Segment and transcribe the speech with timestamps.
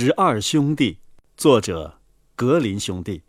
[0.00, 1.00] 十二兄弟，
[1.36, 1.94] 作者
[2.36, 3.24] 格林兄弟，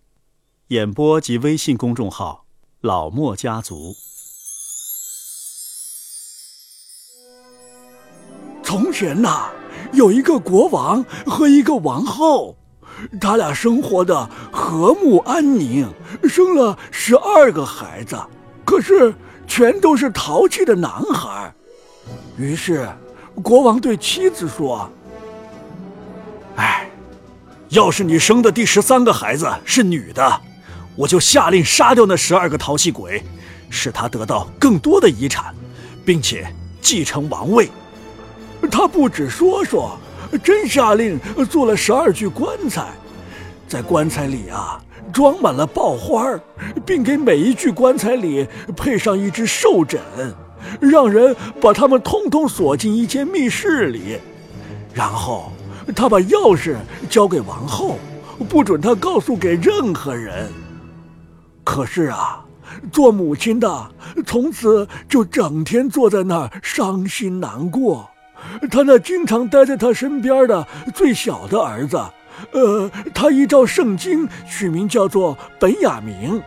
[0.67, 2.45] 演播及微信公众号
[2.81, 3.95] 老莫家族。
[8.61, 9.49] 从前呐，
[9.93, 12.55] 有一个国王和一个王后，
[13.19, 15.91] 他俩生活的和睦安宁，
[16.25, 18.15] 生了十二个孩子，
[18.63, 19.15] 可是
[19.47, 21.51] 全都是淘气的男孩。
[22.37, 22.87] 于是，
[23.41, 24.87] 国王对妻子说：“，
[27.69, 30.41] 要是你生的第十三个孩子是女的，
[30.95, 33.23] 我就下令杀掉那十二个淘气鬼，
[33.69, 35.53] 使他得到更多的遗产，
[36.03, 36.51] 并且
[36.81, 37.69] 继承王位。”
[38.71, 39.97] 他不止说说，
[40.43, 41.19] 真下令
[41.49, 42.87] 做了十二具棺材，
[43.67, 44.81] 在棺材里啊
[45.13, 46.25] 装满了爆花，
[46.85, 50.01] 并给每一具棺材里配上一只寿枕。
[50.81, 54.19] 让人把他们通通锁进一间密室里，
[54.93, 55.51] 然后
[55.95, 56.75] 他把钥匙
[57.09, 57.97] 交给王后，
[58.47, 60.51] 不准他告诉给任何人。
[61.63, 62.43] 可是啊，
[62.91, 63.91] 做母亲的
[64.25, 68.09] 从此就整天坐在那儿伤心难过。
[68.71, 72.01] 他那经常待在他身边的最小的儿子，
[72.51, 76.41] 呃，他依照圣经取名叫做本雅明，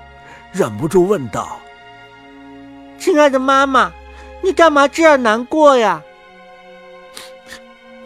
[0.52, 1.58] 忍不住问道
[2.98, 3.92] ：“亲爱的妈妈。”
[4.44, 6.02] 你干嘛这样难过呀，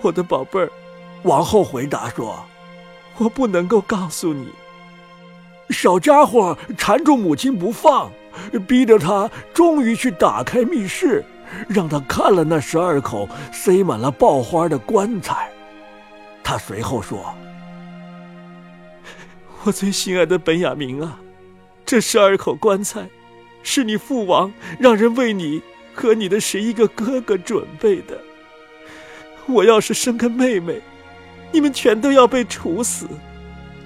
[0.02, 0.70] 我的宝贝儿？
[1.26, 2.46] 王后回答说
[3.18, 4.48] ：“我不能够告诉你。”
[5.70, 8.10] 小家伙缠住母亲不放，
[8.66, 11.24] 逼得他终于去打开密室，
[11.68, 15.50] 让他看了那十二口塞满了爆花的棺材。
[16.42, 17.34] 他随后说
[19.64, 21.18] ：“我最心爱的本雅明啊，
[21.84, 23.08] 这十二口棺材，
[23.62, 25.62] 是你父王让人为你。”
[25.98, 28.20] 和你的十一个哥哥准备的。
[29.46, 30.82] 我要是生个妹妹，
[31.52, 33.06] 你们全都要被处死，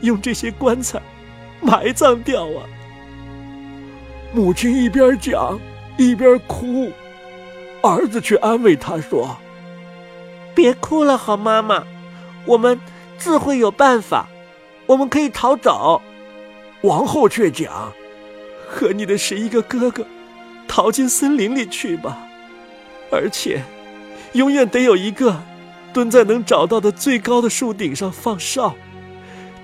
[0.01, 1.01] 用这些棺材
[1.61, 2.65] 埋葬掉啊！
[4.33, 5.59] 母亲一边讲
[5.97, 6.91] 一边哭，
[7.83, 9.37] 儿子却安慰她说
[10.55, 11.85] ：“别哭了，好妈妈，
[12.47, 12.81] 我们
[13.19, 14.27] 自会有办法，
[14.87, 16.01] 我们可以逃走。”
[16.83, 17.93] 王后却讲
[18.69, 20.07] ：“和你的十一个哥哥。”
[20.69, 22.17] 逃进森林里去吧，
[23.11, 23.61] 而且，
[24.35, 25.43] 永远得有一个
[25.93, 28.75] 蹲在能找到的最高的树顶上放哨，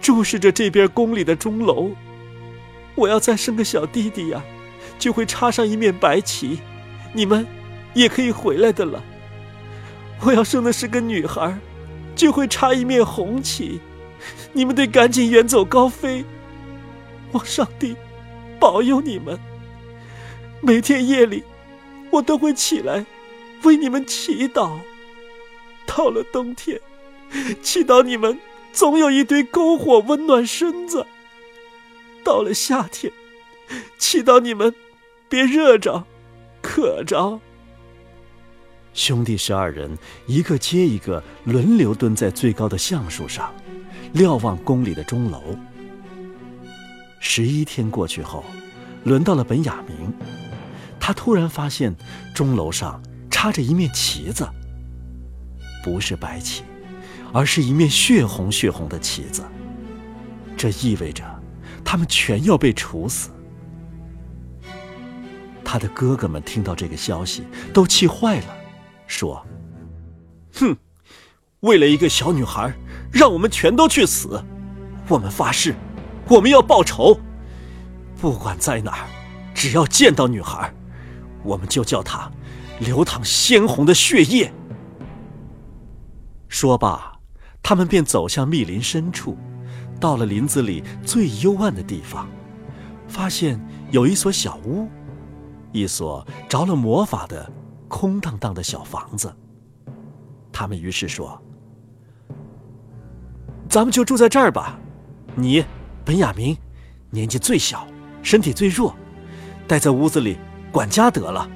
[0.00, 1.90] 注视着这边宫里的钟楼。
[2.94, 4.42] 我要再生个小弟弟呀，
[4.98, 6.58] 就会插上一面白旗，
[7.12, 7.46] 你们
[7.94, 9.02] 也可以回来的了。
[10.22, 11.58] 我要生的是个女孩，
[12.14, 13.80] 就会插一面红旗，
[14.52, 16.24] 你们得赶紧远走高飞。
[17.32, 17.94] 望上帝
[18.58, 19.38] 保佑你们。
[20.62, 21.44] 每天夜里，
[22.10, 23.04] 我都会起来
[23.62, 24.78] 为你们祈祷。
[25.86, 26.80] 到了冬天，
[27.62, 28.38] 祈祷你们
[28.72, 31.06] 总有一堆篝火温暖身子；
[32.24, 33.12] 到了夏天，
[33.98, 34.74] 祈祷你们
[35.28, 36.04] 别热着、
[36.60, 37.40] 渴着。
[38.92, 39.96] 兄弟十二人
[40.26, 43.54] 一个接一个轮流蹲在最高的橡树上，
[44.12, 45.42] 瞭望宫里的钟楼。
[47.20, 48.44] 十一天过去后，
[49.04, 50.12] 轮到了本雅明。
[50.98, 51.94] 他突然发现，
[52.34, 54.48] 钟楼上插着一面旗子，
[55.86, 56.64] 不是白旗，
[57.32, 59.44] 而是一面血红血红的旗子。
[60.56, 61.22] 这意味着，
[61.84, 63.30] 他们全要被处死。
[65.64, 68.56] 他的哥哥们听到这个消息，都气坏了，
[69.06, 69.46] 说
[70.58, 70.76] ：“哼，
[71.60, 72.74] 为了一个小女孩，
[73.12, 74.42] 让我们全都去死！
[75.06, 75.72] 我们发誓，
[76.26, 77.20] 我们要报仇，
[78.20, 79.06] 不管在哪儿，
[79.54, 80.74] 只要见到女孩。”
[81.44, 82.28] 我们就叫他
[82.80, 84.52] 流淌鲜红的血液。
[86.58, 87.12] 说罢，
[87.62, 89.36] 他们便走向密林深处，
[90.00, 92.26] 到了林子里最幽暗的地方，
[93.06, 94.88] 发现有一所小屋，
[95.70, 97.52] 一所着了魔法的
[97.88, 99.30] 空荡荡的小房子。
[100.50, 101.38] 他们于是说
[103.68, 104.78] ：“咱们就住在这儿吧。
[105.34, 105.62] 你，
[106.06, 106.56] 本雅明，
[107.10, 107.86] 年纪最小，
[108.22, 108.96] 身体最弱，
[109.68, 110.38] 待在屋子里。”
[110.72, 111.46] 管家得了，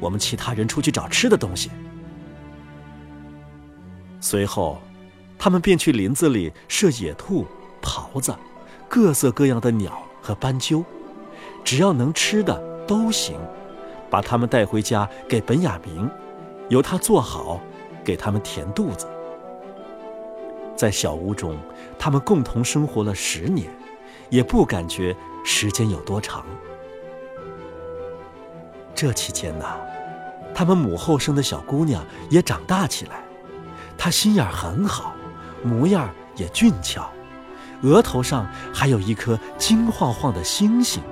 [0.00, 1.70] 我们其他人出去找吃的东西。
[4.20, 4.78] 随后，
[5.38, 7.46] 他们便去林子里射野兔、
[7.82, 8.34] 狍子、
[8.88, 10.84] 各色各样的鸟和斑鸠，
[11.62, 13.38] 只要能吃的都行，
[14.10, 16.10] 把它们带回家给本雅明，
[16.68, 17.60] 由他做好，
[18.04, 19.06] 给他们填肚子。
[20.76, 21.56] 在小屋中，
[21.98, 23.70] 他们共同生活了十年，
[24.30, 25.14] 也不感觉
[25.44, 26.44] 时间有多长。
[28.94, 29.66] 这期间呢，
[30.54, 33.22] 他们母后生的小姑娘也长大起来，
[33.98, 35.14] 她心眼很好，
[35.62, 37.08] 模样也俊俏，
[37.82, 41.02] 额头上还有一颗金晃晃的星星。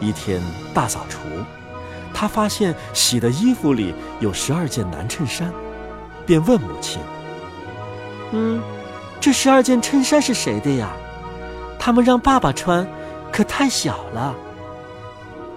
[0.00, 0.40] 一天
[0.74, 1.18] 大扫除，
[2.12, 5.52] 他发现洗的衣服里有十二件男衬衫，
[6.26, 7.00] 便问母亲
[8.32, 8.60] ：“嗯，
[9.20, 10.90] 这十二件衬衫是谁的呀？
[11.78, 12.86] 他们让爸爸穿，
[13.32, 14.34] 可太小了。”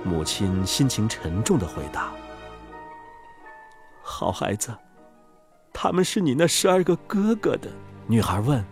[0.04, 2.12] 母亲心情沉重的回答
[4.04, 4.72] ：“好孩子，
[5.77, 7.69] 他们是你那十二个哥哥的。”
[8.07, 8.63] 女孩问：“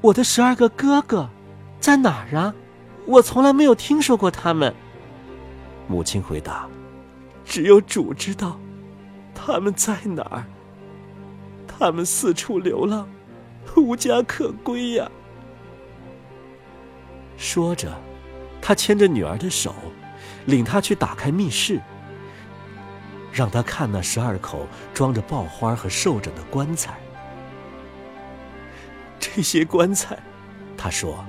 [0.00, 1.28] 我的十二个哥哥
[1.80, 2.54] 在哪儿啊？
[3.06, 4.72] 我从来没有听说过他们。”
[5.88, 6.68] 母亲回答
[7.44, 8.56] ：“只有主知道，
[9.34, 10.44] 他们在哪儿。
[11.66, 13.08] 他们四处流浪，
[13.76, 15.10] 无家可归呀。”
[17.36, 17.92] 说着，
[18.62, 19.74] 他牵着女儿的手，
[20.46, 21.80] 领她去打开密室，
[23.32, 26.98] 让他看那十二口装着爆花和寿枕的棺材。
[29.20, 30.18] 这些棺材，
[30.76, 31.24] 他说，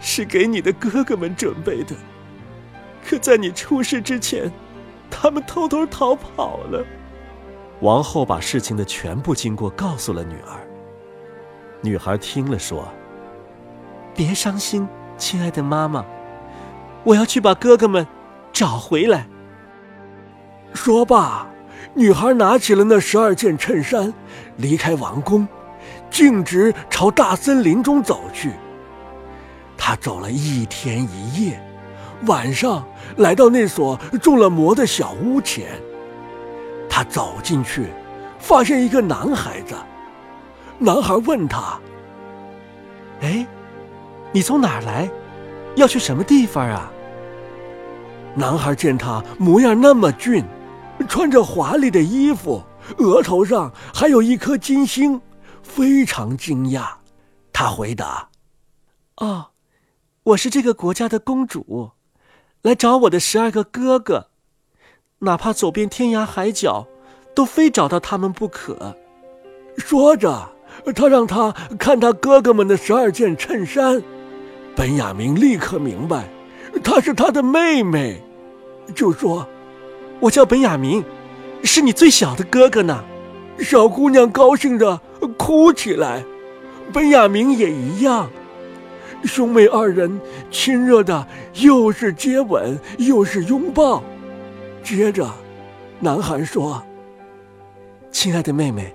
[0.00, 1.94] 是给你的哥哥们准备的。
[3.04, 4.50] 可在你出事之前，
[5.10, 6.84] 他们偷偷逃跑了。
[7.80, 10.66] 王后把事情的全部经过告诉了女儿。
[11.82, 12.88] 女孩听了说
[14.16, 16.04] ：“别伤心，亲爱的妈妈，
[17.04, 18.06] 我要去把哥哥们
[18.52, 19.28] 找回来。”
[20.76, 21.46] 说罢，
[21.94, 24.12] 女孩拿起了那十二件衬衫，
[24.58, 25.48] 离开王宫，
[26.10, 28.52] 径直朝大森林中走去。
[29.76, 31.60] 她走了一天一夜。
[32.26, 32.82] 晚上
[33.18, 35.66] 来到那所中了魔的小屋前，
[36.88, 37.88] 他走进去，
[38.38, 39.74] 发现一个男孩子。
[40.78, 41.78] 男孩问他
[43.20, 43.46] ：“哎，
[44.32, 45.06] 你从哪儿来？
[45.74, 46.90] 要去什么地方啊？”
[48.34, 50.42] 男孩见他模样那么俊，
[51.08, 52.62] 穿着华丽的衣服，
[52.98, 55.20] 额头上还有一颗金星，
[55.62, 56.88] 非常惊讶。
[57.52, 58.28] 他回答
[59.18, 59.46] ：“哦，
[60.24, 61.92] 我是这个国家的公主。”
[62.62, 64.30] 来找我的十二个哥哥，
[65.20, 66.88] 哪怕走遍天涯海角，
[67.32, 68.96] 都非找到他们不可。
[69.78, 70.50] 说着，
[70.96, 74.02] 他让他看他哥哥们的十二件衬衫。
[74.74, 76.28] 本雅明立刻明白，
[76.82, 78.20] 她是他的妹妹，
[78.96, 79.46] 就说
[80.20, 81.04] ：“我叫本雅明，
[81.62, 83.04] 是你最小的哥哥呢。”
[83.58, 85.00] 小姑娘高兴的
[85.38, 86.22] 哭起来，
[86.92, 88.30] 本雅明也一样。
[89.24, 90.20] 兄妹二人
[90.50, 94.04] 亲热的，又是接吻又是拥抱。
[94.82, 95.26] 接着，
[96.00, 96.82] 男孩说
[98.12, 98.94] ：“亲爱的妹妹，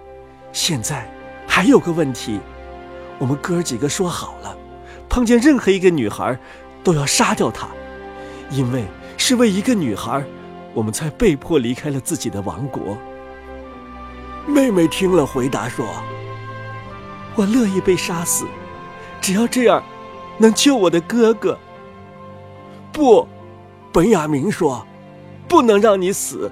[0.54, 1.12] 现在
[1.48, 2.40] 还有个问题，
[3.18, 4.56] 我们哥几个说好了，
[5.10, 6.38] 碰见任何一个女孩，
[6.84, 7.68] 都要杀掉她，
[8.52, 8.86] 因为
[9.18, 10.24] 是为一个女孩，
[10.74, 12.98] 我们才被迫离开了自己的王国。”
[14.48, 15.86] 妹妹听了，回答说
[17.36, 18.46] ：“我乐意被杀死，
[19.22, 19.84] 只要这样。”
[20.40, 21.60] 能救我的哥哥？
[22.92, 23.28] 不，
[23.92, 24.88] 本雅明说
[25.48, 26.52] ：“不能让你死，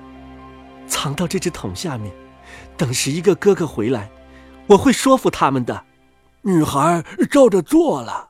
[0.86, 2.14] 藏到这只桶下面，
[2.78, 4.12] 等十一个哥哥回来，
[4.68, 5.86] 我会说服他们的。”
[6.44, 8.30] 女孩照着做了。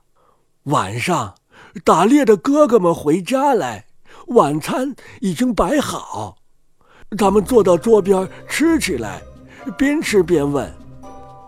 [0.66, 1.36] 晚上，
[1.84, 3.88] 打猎的哥哥们回家来，
[4.28, 6.36] 晚餐已经摆好，
[7.18, 9.22] 他们坐到桌边吃起来，
[9.78, 10.72] 边吃边问：“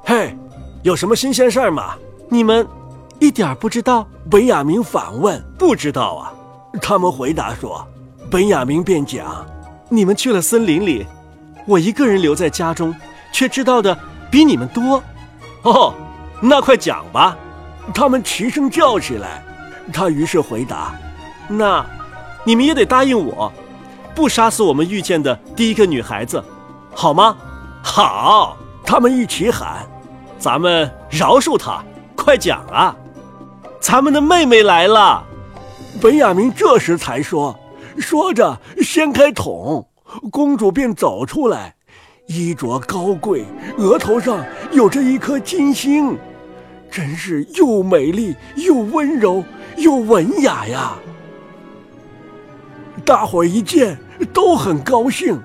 [0.05, 0.35] 嘿，
[0.83, 1.95] 有什么新鲜事儿吗？
[2.29, 2.67] 你们？”
[3.19, 6.33] 一点不知道，本雅明反问：“不知道啊？”
[6.81, 7.87] 他们回答说
[8.31, 9.45] ：“本雅明便讲，
[9.89, 11.05] 你们去了森林里，
[11.67, 12.95] 我一个人留在家中，
[13.31, 13.95] 却知道的
[14.31, 15.03] 比你们多。
[15.61, 15.93] 哦，
[16.41, 17.37] 那快讲吧。”
[17.93, 19.43] 他们齐声叫起来。
[19.93, 20.95] 他于是回答
[21.47, 21.85] ：“那，
[22.43, 23.51] 你们也得答应我，
[24.15, 26.43] 不杀死我们遇见的第一个女孩子，
[26.93, 27.35] 好吗？”
[27.83, 28.57] 好。
[28.83, 29.87] 他们一起喊
[30.37, 31.81] ：“咱们饶恕她，
[32.13, 32.93] 快讲啊！”
[33.79, 35.23] 咱们的妹妹来了，
[36.01, 37.57] 本雅明这时才说，
[37.97, 39.87] 说着掀开桶，
[40.29, 41.75] 公主便走出来，
[42.27, 43.45] 衣着高贵，
[43.77, 46.17] 额头上有着一颗金星，
[46.89, 49.41] 真是又美丽又温柔
[49.77, 50.95] 又文雅呀！
[53.11, 53.97] 大伙一见
[54.31, 55.37] 都很高兴，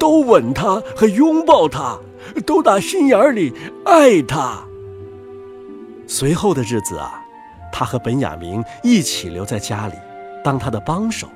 [0.00, 1.96] 都吻她和拥抱她，
[2.44, 3.52] 都打心眼里
[3.84, 4.64] 爱她。
[6.08, 7.20] 随后的日子啊。
[7.72, 9.94] 他和本雅明一起留在家里，
[10.44, 11.28] 当他的帮手。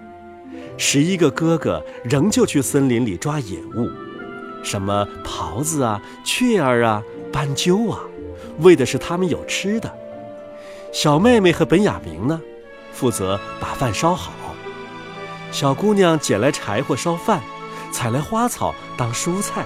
[0.77, 3.89] 十一个哥哥仍旧去森林里抓野物，
[4.65, 8.01] 什么狍子啊、雀儿啊、斑鸠啊，
[8.61, 9.93] 为的是他们有吃的。
[10.93, 12.41] 小妹妹和本雅明呢，
[12.93, 14.33] 负责把饭烧好。
[15.51, 17.41] 小姑娘捡来柴火烧饭，
[17.91, 19.65] 采来花草当蔬菜，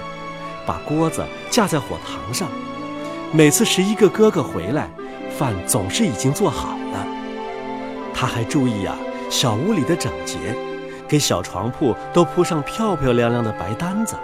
[0.65, 2.47] 把锅子架在火塘上。
[3.31, 4.89] 每次十一个哥哥回来，
[5.37, 7.07] 饭总是已经做好了。
[8.13, 8.95] 他还注意啊，
[9.29, 10.37] 小屋里的整洁，
[11.07, 14.15] 给小床铺都铺上漂漂亮亮的白单子。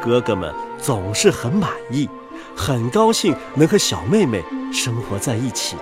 [0.00, 2.08] 哥哥们总是很满意，
[2.54, 5.76] 很高兴能和小妹妹生活在一起。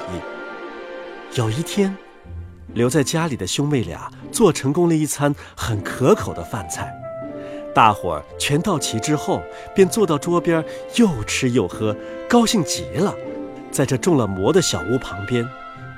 [1.35, 1.97] 有一天，
[2.75, 6.93] 留在家里的兄妹俩做成功了一餐很可口的饭菜。
[7.75, 9.43] 大伙儿全到齐之后，
[9.75, 10.65] 便坐到桌边，
[10.97, 11.97] 又吃又喝，
[12.29, 13.15] 高兴极了。
[13.71, 15.47] 在这种了蘑的小屋旁边，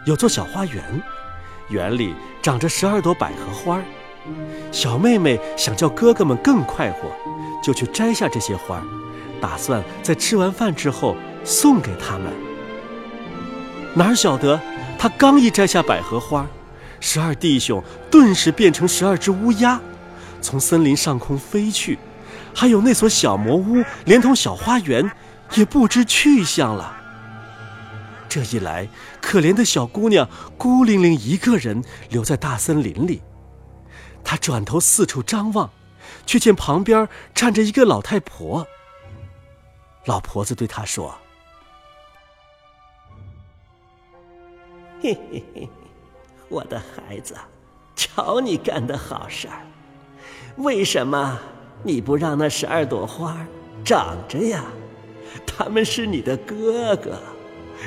[0.07, 0.85] 有座小花园，
[1.71, 3.81] 园里长着十二朵百合花。
[4.71, 7.11] 小妹妹想叫哥哥们更快活，
[7.63, 8.81] 就去摘下这些花，
[9.41, 12.33] 打算在吃完饭之后送给他们。
[13.95, 14.61] 哪晓得，
[14.97, 16.47] 她刚一摘下百合花，
[17.07, 19.79] 十二弟兄顿时变成十二只乌鸦。
[20.41, 21.99] 从森林上空飞去，
[22.55, 25.11] 还有那所小魔屋，连同小花园，
[25.55, 26.97] 也不知去向了。
[28.27, 28.89] 这一来，
[29.21, 33.23] 可怜的小姑娘孤零零一个人留在大森林里。
[34.25, 35.71] 她转头四处张望，
[36.25, 38.67] 却见旁边站着一个老太婆。
[40.07, 41.15] 老婆子对她说
[45.03, 45.69] ：“嘿嘿嘿，
[46.49, 47.35] 我的孩子，
[47.95, 49.67] 瞧你干的好事儿。”
[50.59, 51.39] 为什么
[51.83, 53.37] 你不让那十二朵花
[53.85, 54.65] 长着呀？
[55.45, 57.19] 他们是你的哥哥，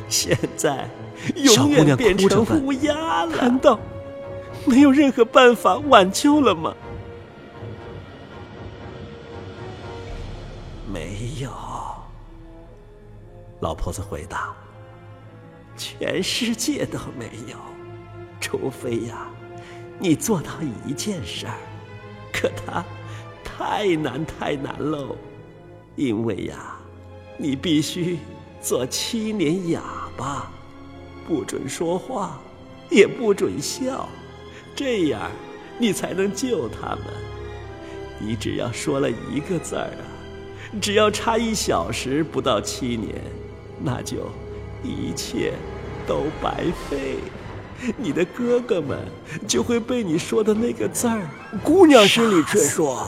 [0.10, 0.90] 现在
[1.36, 3.38] 永远变成乌鸦了。
[3.38, 3.80] 难道
[4.66, 6.76] 没有任何办法挽救了吗？
[10.92, 11.50] 没有。
[13.62, 14.54] 老婆子回答
[15.78, 17.58] ：“全世界都没有，
[18.40, 19.28] 除非呀，
[20.00, 20.52] 你做到
[20.86, 21.58] 一件事儿。”
[22.32, 22.86] 可他
[23.44, 25.16] 太难太难喽，
[25.96, 26.76] 因为呀，
[27.38, 28.20] 你必须
[28.62, 29.82] 做七年哑
[30.16, 30.52] 巴，
[31.28, 32.40] 不准说话，
[32.92, 34.08] 也不准笑，
[34.76, 35.32] 这样
[35.80, 37.06] 你才能救他们。
[38.20, 40.04] 你只要说了一个字儿啊，
[40.80, 43.16] 只要差一小时不到七年，
[43.82, 44.18] 那就
[44.84, 45.54] 一切
[46.06, 47.16] 都白费。
[47.96, 48.98] 你的哥哥们
[49.48, 51.22] 就会被你说的那个字儿，
[51.64, 53.08] 姑娘心里却说：“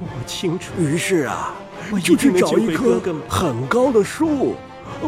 [0.00, 1.54] 我清楚。”于是啊，
[2.02, 4.54] 就去找一棵很高的树，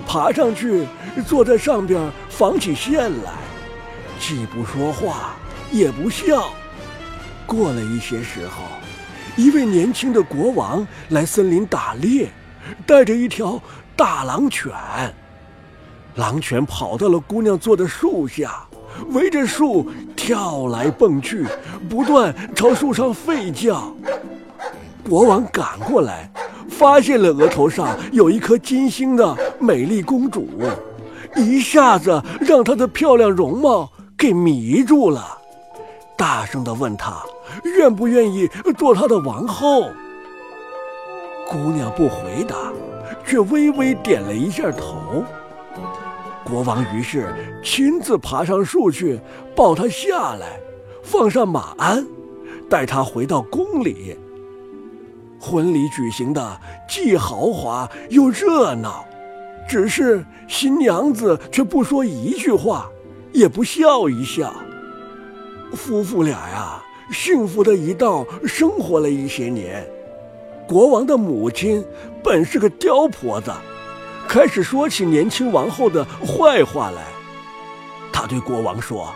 [0.06, 0.86] 爬上去，
[1.26, 3.32] 坐在上边纺起线来，
[4.18, 5.36] 既不说话，
[5.70, 6.52] 也不笑。
[7.46, 8.64] 过了一些时候，
[9.36, 12.30] 一位年轻的国王来森林打猎，
[12.86, 13.62] 带着一条
[13.94, 14.72] 大狼犬。
[16.16, 18.64] 狼犬跑到了姑娘坐的树下，
[19.12, 21.46] 围着树跳来蹦去，
[21.88, 23.92] 不断朝树上吠叫。
[25.08, 26.30] 国王赶过来，
[26.68, 30.48] 发现了额头上有一颗金星的美丽公主，
[31.34, 35.38] 一下子让她的漂亮容貌给迷住了，
[36.16, 37.22] 大声地问她
[37.64, 39.88] 愿不愿意做他的王后。
[41.50, 42.54] 姑娘不回答，
[43.26, 45.24] 却微微点了一下头。
[46.44, 47.32] 国王于是
[47.62, 49.18] 亲自爬上树去
[49.54, 50.60] 抱她下来，
[51.02, 52.06] 放上马鞍，
[52.68, 54.16] 带她回到宫里。
[55.40, 59.04] 婚礼举行的既豪华又热闹，
[59.68, 62.88] 只是新娘子却不说一句话，
[63.32, 64.54] 也不笑一笑。
[65.72, 69.84] 夫妇俩呀，幸福的一道生活了一些年。
[70.68, 71.84] 国王的母亲
[72.22, 73.50] 本是个刁婆子。
[74.32, 77.02] 开始说起年轻王后的坏话来。
[78.10, 79.14] 他对国王说：“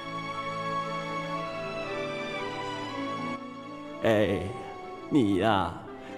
[4.04, 4.42] 哎，
[5.08, 5.72] 你呀，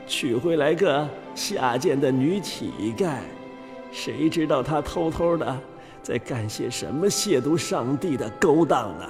[0.05, 3.19] 娶回来个下贱的女乞丐，
[3.93, 5.57] 谁知道她偷偷的
[6.03, 9.05] 在干些什么亵渎上帝的勾当呢？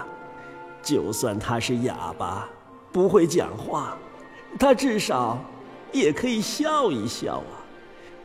[0.83, 2.47] 就算她是哑巴，
[2.93, 3.97] 不会讲话，
[4.59, 5.39] 她至少
[5.93, 7.57] 也可以笑一笑啊。”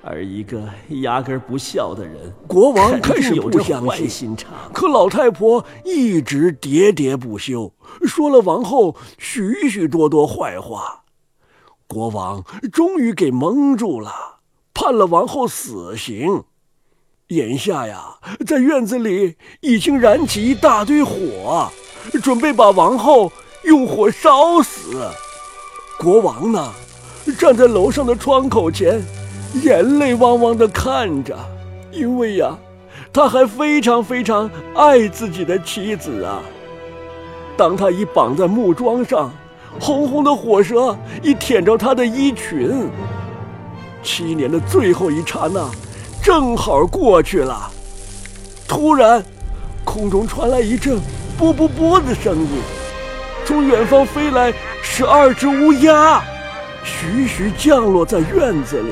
[0.06, 0.62] 而一个
[1.02, 4.36] 压根不孝的人，国王开始不相信。
[4.74, 7.72] 可老太婆一直喋喋不休，
[8.06, 11.04] 说了王后许许多多坏话。
[11.88, 12.44] 国王
[12.74, 14.12] 终于给蒙住了，
[14.74, 16.44] 判了王后死刑。
[17.28, 21.72] 眼下呀，在院子里已经燃起一大堆火，
[22.22, 23.32] 准备把王后
[23.64, 25.10] 用火烧死。
[25.98, 26.74] 国王呢，
[27.40, 29.02] 站在楼上的窗口前。
[29.62, 31.38] 眼泪汪汪的看着，
[31.92, 32.58] 因为呀，
[33.14, 36.40] 他还非常非常爱自己的妻子啊。
[37.56, 39.32] 当他一绑在木桩上，
[39.80, 42.90] 红红的火舌一舔着他的衣裙，
[44.02, 45.70] 七年的最后一刹那，
[46.22, 47.72] 正好过去了。
[48.68, 49.24] 突然，
[49.84, 51.00] 空中传来一阵
[51.38, 52.48] “啵啵啵”的声音，
[53.46, 56.24] 从远方飞来十二只乌鸦，
[56.84, 58.92] 徐徐降落在院子里。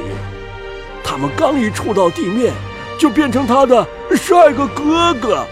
[1.04, 2.54] 他们刚一触到地面，
[2.98, 5.46] 就变成他的十二个哥哥。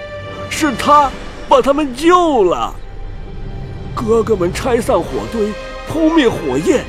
[0.51, 1.09] 是他
[1.47, 2.73] 把他们救了。
[3.95, 5.51] 哥哥们拆散火堆，
[5.87, 6.83] 扑灭火焰，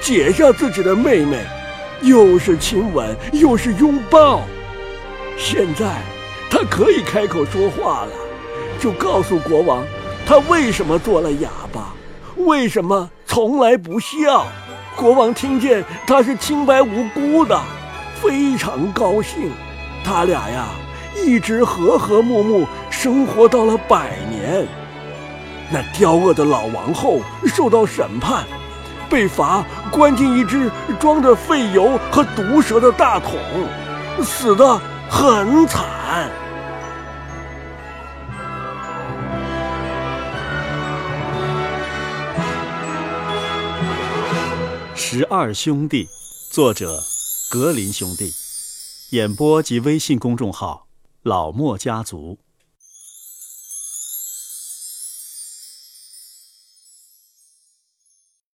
[0.00, 1.38] 解下自己的妹妹，
[2.02, 4.42] 又是亲吻，又是拥抱。
[5.38, 6.02] 现在
[6.50, 8.12] 他可以开口说话了，
[8.78, 9.82] 就告诉国王，
[10.26, 11.94] 他为什么做了哑巴，
[12.36, 14.46] 为什么从来不笑。
[14.94, 17.60] 国王听见他是清白无辜的，
[18.20, 19.50] 非常高兴。
[20.04, 20.66] 他俩呀，
[21.24, 24.66] 一直和和睦睦生活到了百年。
[25.70, 28.44] 那刁恶的老王后受到审判，
[29.10, 30.70] 被罚关进一只
[31.00, 33.32] 装着废油和毒蛇的大桶，
[34.22, 36.30] 死得很惨。
[44.94, 46.08] 十二兄弟，
[46.50, 47.02] 作者
[47.58, 48.34] 格林兄弟，
[49.16, 50.88] 演播及微信公众号
[51.22, 52.38] 老莫家族。